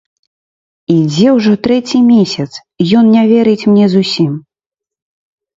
Ідзе 0.93 1.27
ўжо 1.37 1.51
трэці 1.67 2.01
месяц, 2.13 2.47
ён 3.03 3.13
не 3.19 3.23
верыць 3.33 3.67
мне 3.75 3.85
зусім. 3.97 4.31